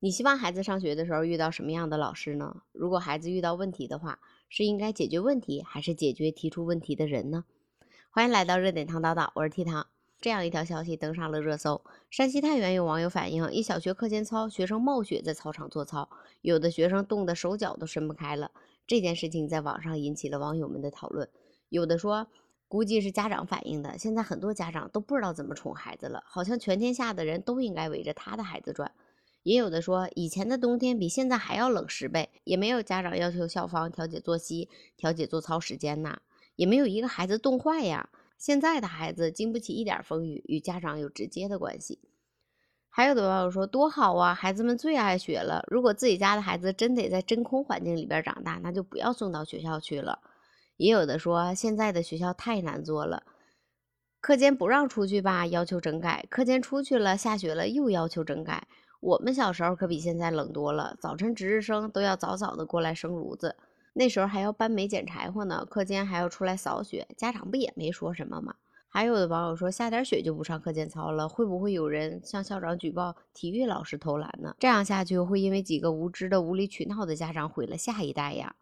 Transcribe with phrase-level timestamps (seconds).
[0.00, 2.62] 你希望孩子上学的时候遇到什么样的老师呢？
[2.70, 7.44] 如果孩子遇到问题的话，是应该解决问题，还是解决提出问题的人呢？
[8.08, 9.88] 欢迎来到热点汤叨叨，我是 T 糖。
[10.20, 11.82] 这样一条消息登上了热搜。
[12.10, 16.08] 山西太原有网友反映，一小学课间操，学生冒雪在操场做操，
[16.42, 18.52] 有的学生冻得手脚都伸不开了。
[18.86, 21.28] 这件事情在网上引起了网友们的讨论。
[21.70, 22.28] 有的说，
[22.68, 23.98] 估计是家长反映的。
[23.98, 28.92] 现在很多家长都不知道怎么宠孩子了，好像全天下的人都应该围着他的孩子转。
[29.42, 36.18] 也有的说，以前的冬天比现在还要冷十倍，也没有家长要求校方调节作息、调节做操时间呐，
[36.56, 38.10] 也没有一个孩子冻坏呀。
[38.36, 41.98] 现在的孩子经不起一点风雨，与家长有直接的关系。
[42.90, 45.64] 还有的网友说，多好啊，孩子们最爱雪了。
[45.68, 50.20] 如果自己家的孩子真得在真空环境里边长大，那就不要送到学校去了。
[50.76, 53.24] 也有的说，现在的学校太难做了，
[54.20, 58.68] 课间不让出去吧，要求整改；课间出去了，下雪了又要求整改。
[59.00, 63.56] 我们小时候可比现在冷多了，早晨值日生都要早早的过来生炉子，
[63.92, 68.56] 那时候还要搬煤捡柴火呢，课间还要出来扫雪，家长不也没说什么吗？
[68.88, 74.56] 还有的网友说，下点雪就不上课间操了，会不会有人向校长举报体育老师偷懒呢？
[74.58, 78.56] 这样下去会因为几个无知的无理取闹的家长毁了下一代呀？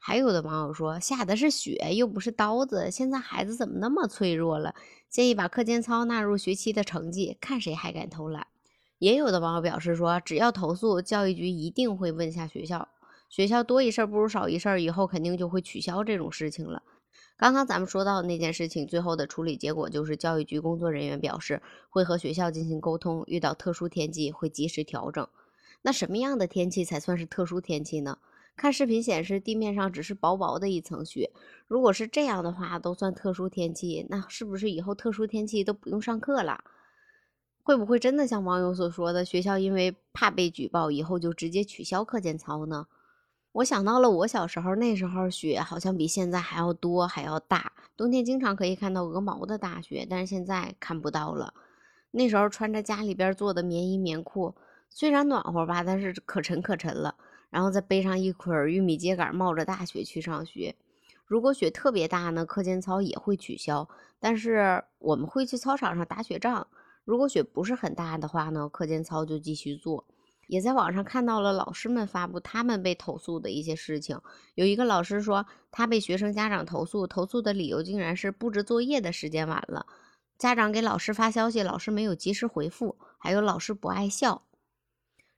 [0.00, 4.74] 还有的网友说，下的是雪又不是刀子，现在孩子怎么那么脆弱了？
[5.08, 8.46] 建议把课间操纳入学期的成绩，看谁还敢偷懒。
[8.98, 12.88] 也有的网友表示说，只要投诉，教育局一定会问下学校。
[13.28, 16.82] 学校多一事不如少一事，以后肯定就会取消这种事情了。
[17.36, 25.28] 刚刚咱们说到那件事情，最后的处理结果就是教育局工作人员表示会和学校进行沟通，遇到特殊天气会及时调整。
[25.82, 28.18] 那什么样的天气才算是特殊天气呢？
[28.56, 31.30] 看视频显示，地面上只是薄薄的一层雪。
[31.68, 36.64] 如果是这样的话，都算特殊天气，那是不是以后特殊天气都不用上课了？
[37.68, 42.86] 会不会真的像网友所说的，学校因为怕被举报，以后就直接取消课间操呢？
[43.52, 51.52] 我想到了我小时候，那时候雪好像比现在还要多，还要大，冬天经常可以看到鹅毛的大雪，但是现在看不到了。
[52.12, 54.54] 那时候穿着家里边做的棉衣棉裤，
[54.88, 57.16] 虽然暖和吧，但是可沉可沉了。
[57.50, 60.74] 然后再背上一捆玉米秸秆，冒着大雪去上学。
[61.26, 63.86] 如果雪特别大呢，课间操也会取消，
[64.18, 66.66] 但是我们会去操场上打雪仗。
[67.08, 70.04] 如果雪不是很大的话呢，课间操就继续做。
[70.46, 74.20] 也在网上看到了老师们发布他们被投诉的一些事情。
[74.54, 79.86] 有一个老师说，他被学生家长投诉，投诉的理由竟然是布置作业的时间晚了，
[80.36, 84.42] 家长给老师发消息，老师没有及时回复，还有老师不爱笑。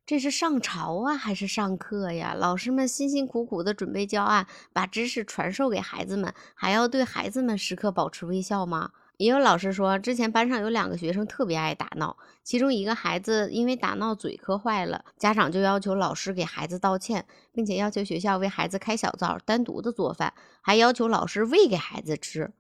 [0.05, 2.35] 这是上朝啊，还是上课呀？
[2.35, 8.91] 老师们辛辛苦苦的准备教案，把知识传授给孩子们，还要对孩子们时刻保持微笑吗？
[9.21, 20.33] 也有老师说，之前班上有两个学生特别爱打闹，其中一个孩子因为打闹嘴磕坏了，家长就要求老师给孩子道歉，并且要求学校为孩子开小灶，单独的做饭，
[20.63, 22.51] 还要求老师喂给孩子吃。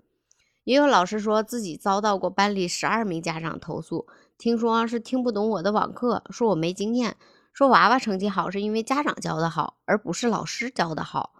[0.64, 4.06] 也有老师说自己遭到过班里十二名家长投诉，
[4.36, 7.16] 听说是听不懂我的网课，说我没经验，
[7.54, 11.32] 说娃娃成绩好是因为家长教的好，而不是老师教的好。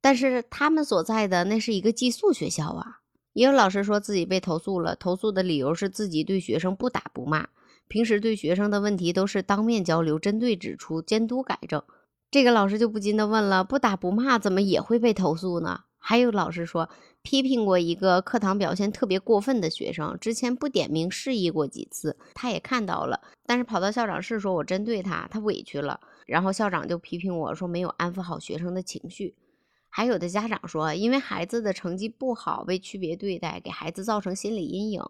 [0.00, 3.02] 但是他们所在的那是一个寄宿学校啊。
[3.36, 7.46] 也有老师说自己被投诉了，投诉的理由是自己对学生不打不骂，
[7.86, 11.82] 平时对学生的问题都是当面交流，针对指出，监督改正。
[12.30, 15.80] 这个老师就不禁的问了：不打不骂怎么也会被投诉呢？
[15.98, 16.88] 还有老师说
[17.20, 29.34] 批评过一个课堂表现特别过分的学生，之前不点名示意过几次，他也看到了，但是跑到校长室说我针对他，他委屈了，然后校长就批评我说没有安抚好学生的情绪。
[29.96, 35.02] 还有的家长说，因为孩子的成绩不好被区别对待，给孩子造成心理阴影，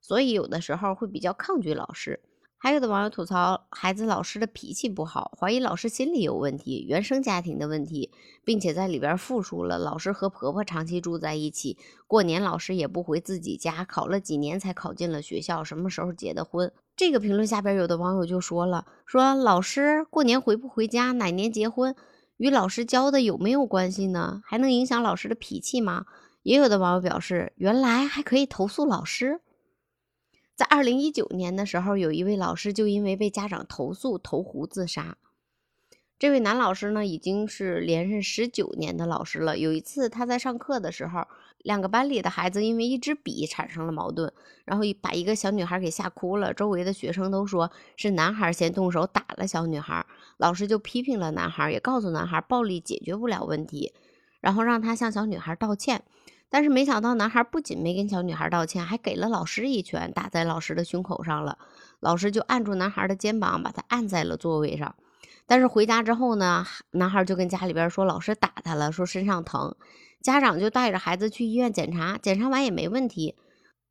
[0.00, 2.20] 所以有的时候会比较抗拒老师。
[2.56, 8.10] 还有的网友吐槽孩子老师的脾气不好，怀疑老师心理有问题，原生家庭的问题，
[8.42, 16.72] 并且在里边复述了老师和婆婆长期住在一起，过年老师也不回自己家，考了几年才考进了学校，什么时候结的婚？
[16.96, 21.94] 这个评论下边有的网友就说了，说老师过年回不回家，哪年结婚？
[22.40, 24.40] 与老师教的有没有关系呢？
[24.46, 26.06] 还能影响老师的脾气吗？
[26.42, 29.42] 也有的网友表示，原来还可以投诉老师。
[30.56, 35.18] 在二零一九年的时候，有一位老师就因为被家长投诉投湖自杀。
[36.20, 39.56] 这位男老师呢，已经是连任十九年的老师了。
[39.56, 41.26] 有一次他在上课的时候，
[41.62, 44.30] 两个班里的孩子因为一支笔产生了矛盾，
[44.66, 46.52] 然后把一个小女孩给吓哭了。
[46.52, 50.04] 周围的学生都说是男孩先动手打了小女孩。
[50.36, 53.94] 老师就批评了男孩，也告诉男孩暴力解决不了问题，
[54.42, 56.02] 然后让他向小女孩道歉。
[56.50, 61.56] 但是没想到，男孩不仅没跟小女孩道歉，还给了老师一拳，打在老师的胸口上了。
[62.00, 64.94] 老师就按住男孩的肩膀，把他按在了座位上。
[65.50, 69.74] 但是回家之后呢，男孩就跟家里边说老师打他了，说身上疼，
[70.22, 73.34] 家长就带着孩子去医院检查，检查完也没问题。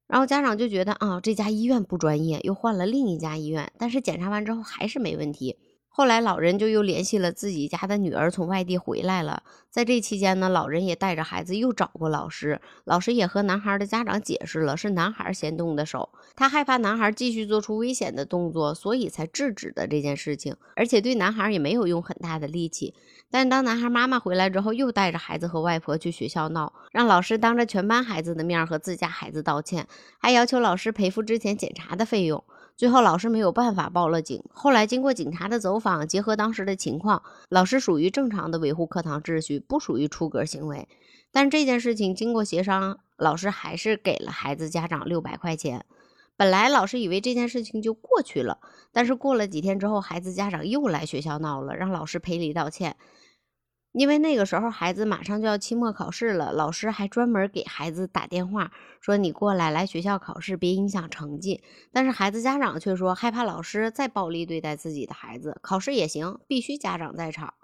[0.08, 5.58] 然后家长就觉得啊，这家医院不专业，又换了另一家医院，但是检查完之后还是没问题。
[6.00, 16.08] 后来老人就又联系了自己家的女儿从外地回来了，在这期间呢，老人也带着孩子又找过老师，老师也和男孩的家长解释了，是男孩先动的手，
[16.38, 22.94] 他害怕男孩继续做出危险的动作，所以才制止的这件事情，而且对男孩也没有用很大的力气。
[23.30, 29.86] 但当男孩妈妈回来之后，又带着孩子和外婆去学校闹，让老师当着全班孩子的面和自家孩子道歉，
[30.18, 32.42] 还要求老师赔付之前检查的费用。
[32.80, 34.42] 最后老师没有办法报了警。
[34.54, 40.88] 后来经过警察的走访，结合当时的情况，老师属于正常的维护课堂秩序，不属于出格行为。
[41.30, 45.86] 但这件事情经过协商，老师还是给了孩子家长六百块钱。
[46.38, 48.60] 本来老师以为这件事情就过去了，
[48.94, 52.96] 但是过了几天之后，孩子家长又来学校闹了，让老师赔礼道歉。
[53.92, 58.72] 因为那个时候孩子马上就要期末考试了，老师还专门给孩子打电话
[59.02, 67.56] 说：“你过来来学校考试，别影响成绩。”但是孩子家长却说害怕老师再暴力对待自己的孩子，考试也行，必须家长在场。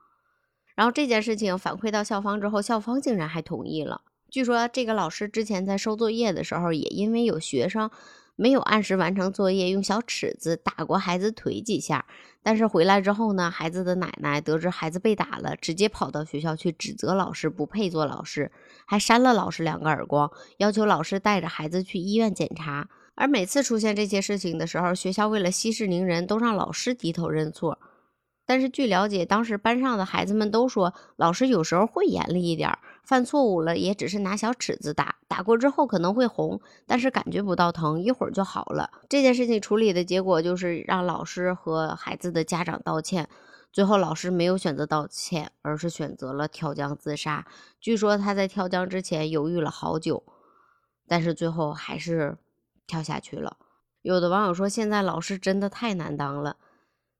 [0.74, 4.02] 然后这件事情反馈到校方之后，校方竟然还同意了。
[4.30, 7.92] 据说这个老师之前在收作业的时候，也因为有学生。
[8.36, 12.06] 没有按时完成作业，用小尺子打过孩子腿几下，
[12.44, 18.52] 但是回来之后呢，孩子的奶奶得知孩子被打了，直接跑到学校去指责老师不配做老师，
[18.86, 22.90] 还扇了老师两个耳光，要求老师带着孩子去医院检查。
[23.16, 27.80] 而每次出现这些事情的时候，学校为了息事宁人，都让老师低头认错。
[28.46, 38.90] 但是据了解，当时班上的孩子们都说，老师有时候会严厉一点，犯错误了也只是拿小尺子打，打过之后可能会红，但是感觉不到疼，一会儿就好了。
[39.08, 43.30] 这件事情处理的结果就是让老师和孩子的家长道歉，
[43.72, 47.46] 最后老师没有选择道歉，而是选择了跳江自杀。
[47.80, 50.24] 据说他在跳江之前犹豫了好久，
[51.08, 52.38] 但是最后还是
[52.88, 53.58] 跳下去了。
[54.02, 56.58] 有的网友说，现在老师真的太难当了。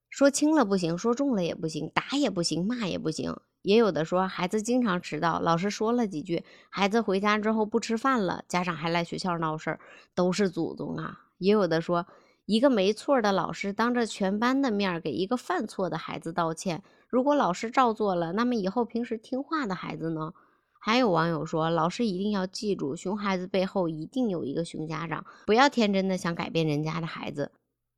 [0.10, 3.36] 说轻了不行，说重了也不行，打也不行，骂也不行。
[3.66, 9.80] 也有的说孩子经常迟到，老师说了几句，孩子回家之后不吃饭了，家长还来学校闹事儿，
[10.14, 11.22] 都是祖宗啊。
[11.40, 12.06] 也有的说
[12.46, 20.34] 一个没错的老师当着全班的面给一个犯错的孩子道歉，如果老师照做了，那么以后平时听话的孩子呢？
[20.80, 27.52] 还有网友说，老师一定要记住，熊孩子背后一定有一个熊家长，不要天真的想改变人家的孩子。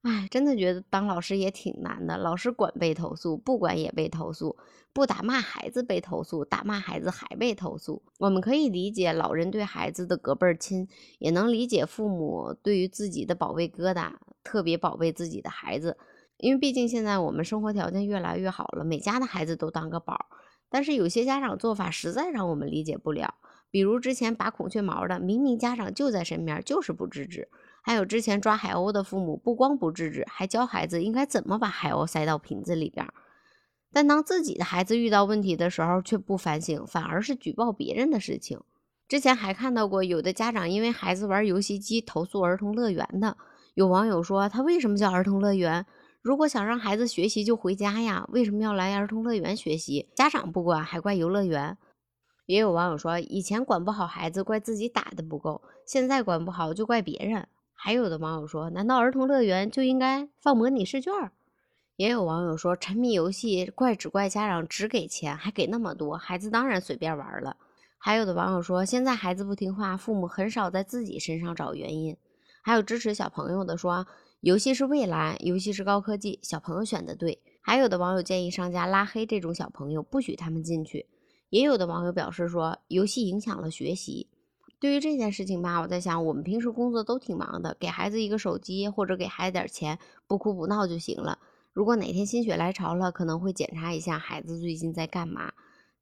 [0.04, 2.18] 哎，真的觉得当老师也挺难的。
[2.18, 4.56] 老师管被投诉，不管也被投诉；
[4.94, 8.02] 不打骂孩子被投诉，打骂孩子还被投诉。
[8.20, 10.88] 我们可以理解老人对孩子的隔辈儿亲，
[11.20, 14.14] 也能理解父母对于自己的宝贝疙瘩
[14.44, 15.98] 特别宝贝自己的孩子。
[16.38, 20.28] 因为毕竟现在我们生活条件越来越好了，每家的孩子都当个宝。
[20.70, 23.34] 但是有些家长做法实在让我们理解不了，
[23.72, 27.50] 比如之前拔孔雀毛的，明明家长就在身边，就是不制止。
[27.88, 33.08] 还有之前抓海鸥的父母，不光不制止，还教孩子应该怎么把海鸥塞到瓶子里边。
[33.94, 38.60] 但当自己的孩子遇到问题的时候，却不反省，反而是举报别人的事情。
[39.08, 43.38] 之前还看到过有的家长因为孩子玩游戏机投诉儿童乐园的。
[43.76, 45.86] 有网友说，他为什么叫儿童乐园？
[46.22, 50.10] 如果想让孩子学习就回家呀，为什么要来儿童乐园学习？
[50.14, 51.78] 家长不管，还怪游乐园。
[52.48, 57.48] 也有网友说，以前管不好孩子，怪自己打的不够；现在管不好，就怪别人。
[57.80, 61.14] 还有的网友说，难道儿童乐园就应该放模拟试卷？
[61.96, 67.56] 也有网友说，沉迷游戏怪只怪家长只给钱，还给那么多，孩子当然随便玩了。
[68.00, 72.18] 还有的网友说，现在孩子不听话，父母很少在自己身上找原因。
[72.64, 74.06] 还有支持小朋友的说，
[74.42, 77.42] 游戏是未来，游戏是高科技，小朋友选的对。
[77.62, 81.08] 还有的网友建议商家拉黑这种小朋友，不许他们进去。
[81.50, 84.28] 也有的网友表示说，游戏影响了学习。
[84.80, 91.40] 对于这件事情吧，我在想，我们平时工作都挺忙的，给孩子一个手机或者给孩子点钱，不哭不闹就行了。
[91.74, 95.52] 如果哪天心血来潮了，可能会检查一下孩子最近在干嘛。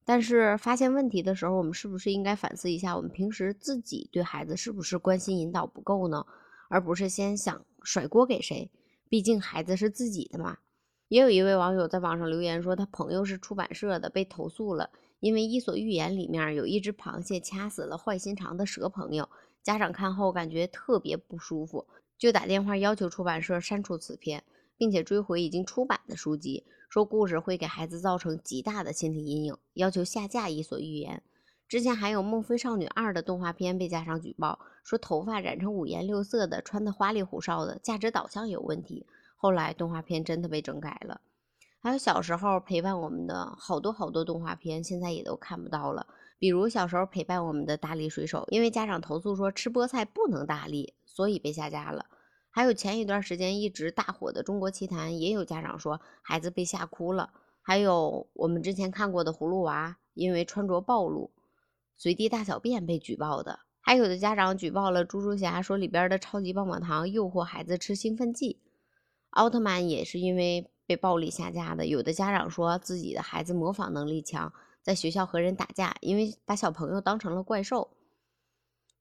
[0.03, 6.25] 但是发现问题的时候，我们是不是应该反思一下，我们平时自己对孩子是不是关心引导不够呢？
[6.69, 8.69] 而不是先想甩锅给谁？
[9.07, 10.57] 毕竟孩子是自己的嘛。
[11.07, 14.89] 也有一位网友在网上留言说，他朋友是出版社的，被投诉了。
[15.19, 19.27] 因为《伊索寓言》里面有一只螃蟹掐死了坏心肠的蛇朋友，
[19.63, 21.85] 家长看后感觉特别不舒服，
[22.17, 24.43] 就打电话要求出版社删除此篇，
[24.77, 31.23] 并且追回已经出版的书籍，说故事会给孩子造成极大的心理阴影，要求下架《伊索寓言》。
[31.67, 39.07] 之前还有《孟非少女二》的动画片被家长举报，说头发染成五颜六色的，穿的花里胡哨的，价值导向有问题。
[39.35, 41.21] 后来动画片真的被整改了。
[41.85, 46.07] 还有小时候陪伴我们的好多好多动画片，现在也都看不到了。
[46.39, 52.07] 比如小时候陪伴我们的大力水手，因为家长投诉说吃菠菜不能大力，所以被下架了。
[52.49, 57.29] 还有前一段时间一直大火的《中国奇谭》，也有家长说孩子被吓哭了。
[57.61, 61.29] 还有我们之前看过的《葫芦娃》，因为穿着暴露、
[61.95, 63.59] 随地大小便被举报的。
[63.79, 68.59] 还有的家长举报了《猪猪侠》，说里边的超级棒棒糖诱惑孩子吃兴奋剂。
[69.29, 71.85] 奥特曼也是因为被暴力下架的。
[71.85, 74.51] 有的家长说自己的孩子模仿能力强。
[74.81, 77.89] 在学校和人打架，因为把小朋友当成了怪兽。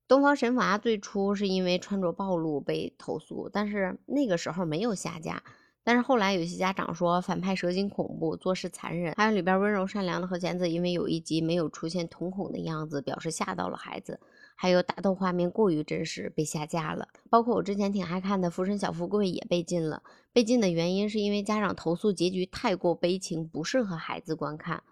[0.08, 5.42] 东方神娃最初是因为穿着暴露被投诉，但是那个时候没有下架。
[5.82, 14.18] 但是后来有些家长说反派蛇精恐怖，做事残忍，还有里边温柔善良的和弦子，因为有一集没有出现瞳孔的样子，表示吓到了孩子。
[14.54, 17.08] 还有打斗画面过于真实，被下架了。
[17.28, 20.02] 包括我之前挺爱看的《浮生小富贵》也被禁了。
[20.32, 24.78] 被禁的原因是因为家长投诉结局太过悲情，不适合孩子观看。《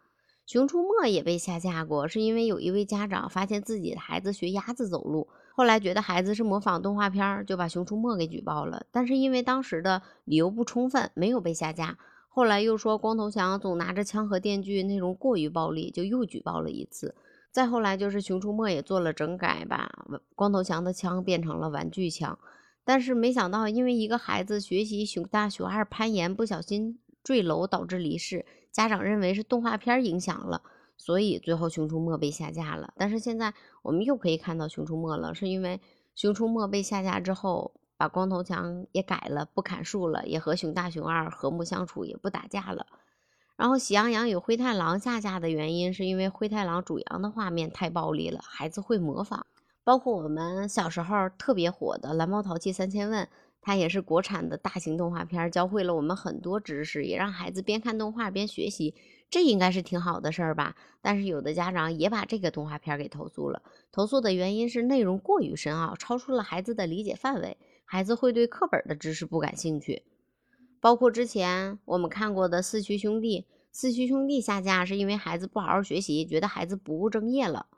[0.45, 8.85] 熊出没》也被下架过，是因为有一位家长发现自己的孩子学鸭子走路，后来觉得孩子是模仿动画片，就把《熊出没》给举报了。
[8.91, 11.97] 但是因为当时的理由不充分，没有被下架。
[12.29, 17.15] 后来又说光头强总拿着枪和电锯，内容过于暴力，就又举报了一次。
[17.53, 19.89] 再后来就是《熊出没》也做了整改，吧
[20.35, 22.39] 光头强的枪变成了玩具枪。
[22.83, 28.45] 但是没想到，因为一个孩子学习熊大熊二攀岩，不小心坠楼导致离世。
[28.73, 30.63] 家长认为是动画片影响了，
[30.97, 32.95] 所以最后《熊出没》被下架了。
[32.97, 35.77] 但是现在我们又可以看到《熊出没》了，是因为
[36.15, 42.87] 《熊出没》被下架之后，把光头强也改了，不砍树了，也和熊大熊二和睦相处，也不打架了。
[43.63, 49.47] 然后《喜羊羊与灰太狼》下架的原因是因为灰太狼主羊的画面太暴力了，孩子会模仿。
[49.85, 53.25] 包括我们小时候特别火的《蓝猫淘气三千问》。
[53.61, 58.97] 它也是国产的大型动画片，教会了我们很多知识，也让孩子边看动画边学习，
[59.31, 60.75] 这应该是挺好的事儿吧？
[61.01, 70.03] 但是有的家长也把这个动画片给投诉了，投诉的原因是内容过于深奥，超出了孩子的理解范围，孩子会对课本的知识不感兴趣。
[70.83, 77.69] 包括之前我们看过的《四驱兄弟》，《四驱兄弟》下架是因为孩子不好好学习，觉得孩子不务正业了。《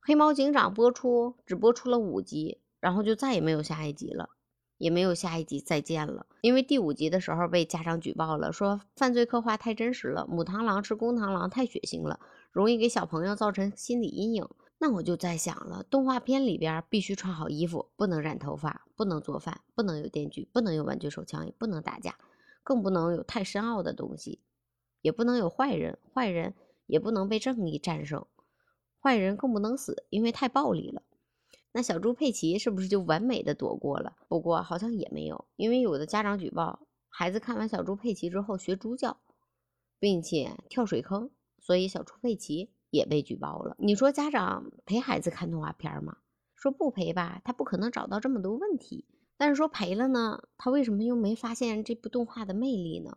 [0.00, 4.30] 黑猫警长》播出只播出了五集，然后就再也没有下一集了。
[4.76, 12.20] 也没有下一集再见了，因为第五集的时候被家长举报了，说犯罪刻画太真实了，母螳螂吃公螳螂太血腥了，
[12.52, 14.48] 容易给小朋友造成心理阴影。
[14.78, 22.14] 那我就在想了，动画片里边必须穿好衣服，不能染头发，不能做饭，不能有电锯，不能有玩具手枪，也不能打架，
[22.68, 24.42] 更不能有太深奥的东西，
[25.00, 28.26] 也不能有坏人，坏人也不能被正义战胜，
[29.00, 31.02] 坏人更不能死，因为太暴力了。
[31.72, 34.16] 那小猪佩奇是不是就完美的躲过了？
[34.28, 39.16] 不过好像也没有，因为有的家长举报孩子看完小猪佩奇之后学猪叫，
[39.98, 43.76] 并且跳水坑，所以小猪佩奇也被举报了。
[43.78, 46.18] 你说家长陪孩子看动画片吗？
[46.54, 49.06] 说不陪吧，他不可能找到这么多问题；
[49.38, 53.16] 但是说赔了呢，他为什么又没发现这部动画的魅力呢？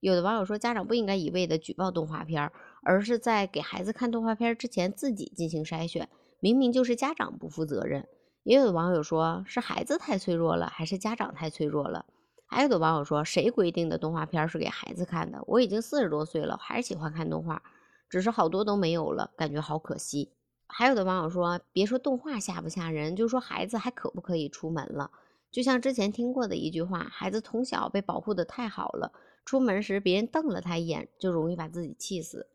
[0.00, 6.08] 有的网友说，家长不应该一味的举报动画片，而是在给孩子看动画片之前自己进行筛选。
[6.38, 8.06] 明明就是家长不负责任，
[8.44, 12.06] 也有的网友说是孩子太脆弱了，还是家长太脆弱了？
[12.46, 15.42] 还有的网友说，谁规定的动画片是给孩子看的？
[15.48, 17.62] 我已经四十多岁了，还是喜欢看动画，
[18.08, 20.30] 只是好多都没有了，感觉好可惜。
[20.68, 25.10] 还有的网友说，别说动画吓不吓人，就说孩子还可不可以出门了？
[25.50, 29.12] 就像之前听过的一句话，孩子从小被保护的太好了，
[29.44, 32.48] 出门时别人瞪了他一眼，就容易把自己气死。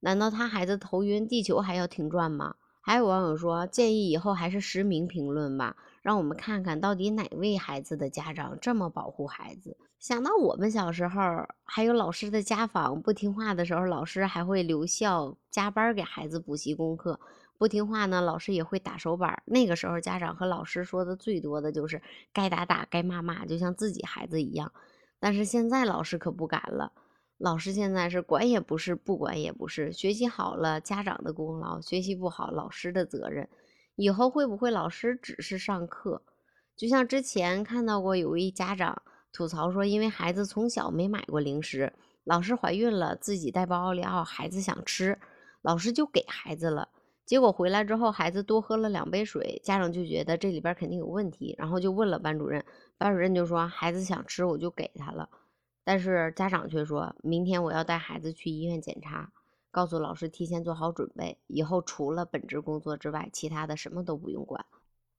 [0.00, 2.56] 难道他孩子头晕，地球还要停转吗？
[2.84, 9.76] 还有网友说，建议以后还是实名评论吧，让我们看看到底哪位孩子的家长这么保护孩子。
[10.00, 11.20] 想到我们小时候，
[11.62, 17.14] 还有老师的家访，不听话的时候，老师还会留校加班给孩子补习功课；
[17.62, 19.40] 不听话呢，老师也会打手板。
[19.46, 22.02] 那个时候，家长和老师说的最多的就是
[22.32, 24.72] 该打打，该骂骂，就像自己孩子一样。
[25.20, 26.92] 但是现在老师可不敢了。
[27.38, 29.92] 老师现在是管也不是，不管也不是。
[29.92, 33.48] 学习好了，家长的功劳；学习不好，老师的责任。
[33.94, 36.20] 以后会不会老师只是上课？
[36.76, 39.00] 就像之前看到过有位家长
[39.32, 41.92] 吐槽说，因为孩子从小没买过零食，
[42.24, 45.16] 老师怀孕了，自己带包奥利奥，孩子想吃，
[45.60, 46.88] 老师就给孩子了。
[47.32, 52.62] 结果回来之后，孩子多喝了两杯水，家长就觉得这里边肯定有问题，然后就问了班主任，
[52.98, 55.30] 班主任就说孩子想吃，我就给他了。
[55.82, 59.32] 但是家长却说，明天我要带孩子去医院检查，
[59.70, 64.66] 告诉老师提前做好准备，以后除了本职工作之外，其他的什么都不用管。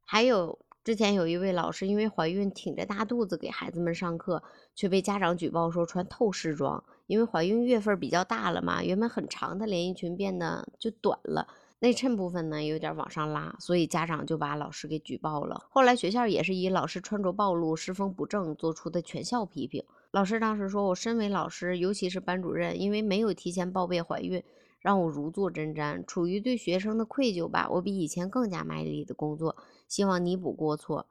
[0.05, 4.43] 还有之前有一位老师因为怀孕挺着大肚子给孩子们上课，
[4.75, 11.47] 却被家长举报说穿透视装，因为怀孕月份比较大了嘛，原本很长的连衣裙变得就短了，
[11.83, 15.65] 内衬部分呢有点往上拉，所以家长就把老师给举报了。
[15.69, 19.83] 后来学校也是以老师穿着暴露、师风不正做出的全校批评。
[20.11, 24.41] 老师当时说：“我身为老师，尤其是班主任，因为没有提前报备怀孕，
[24.79, 27.67] 让我如坐针毡，处于对学生的愧疚吧。
[27.69, 29.57] 我比以前更加卖力的工作，
[29.89, 31.05] 希望弥补过错。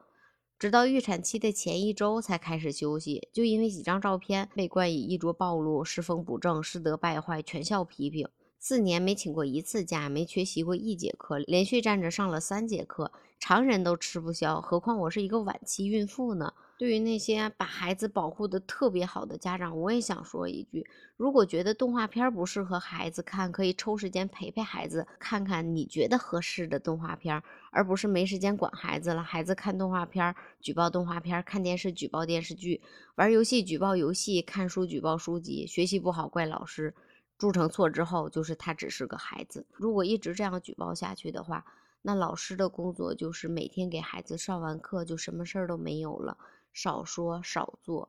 [0.59, 8.27] 直到预产期的前一周才开始休息，就因为几张照片被冠以衣着暴露、师风不正、师德败坏，全校批评。
[8.65, 27.43] 四年没请过一次假，没缺席过一节课，连续站着上了三节课，常人都吃不消，何况我是一个晚期孕妇呢？”对于那些把孩子保护的特别好的家长，我也想说一句：如果觉得动画片不适合孩子看，可以抽时间陪陪孩子，看看你觉得合适的动画片，
[27.73, 29.25] 而不是没时间管孩子了。
[29.25, 32.81] 孩子看动画片举报动画片，看电视举报电视剧，
[33.17, 36.95] 玩游戏举报游戏，看书举报书籍，学习不好怪老师，
[37.43, 39.67] 铸成错之后就是他只是个孩子。
[39.73, 41.65] 如果一直这样举报下去的话，
[42.01, 46.39] 那老师的工作就是每天给孩子上完课就什么事儿都没有了。
[46.73, 48.09] 少说少做，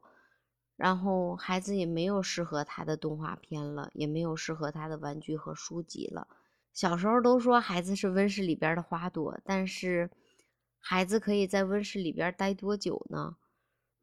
[0.76, 6.28] 然后孩子也没有适合他的动画片了，也没有适合他的玩具和书籍了。
[6.72, 10.12] 小时候都说孩子是温室里边的花朵，但是
[10.80, 13.36] 孩子可以在温室里边待多久呢？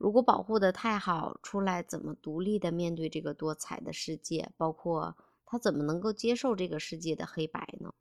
[0.01, 4.51] 如果保护的太好，出来怎么独立的面对这个多彩的世界？
[4.57, 5.15] 包括
[5.45, 7.93] 他怎么能够接受这个世界的黑白呢？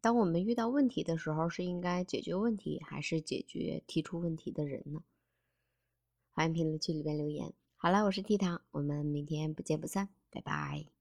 [0.00, 5.04] 当我们遇到问题的时候，是应该解决问题，还是解决提出问题的人呢？
[6.32, 7.54] 欢迎评论区里边留言。
[7.76, 10.95] 好了，我是 T 糖，我们明天不见不散，拜拜。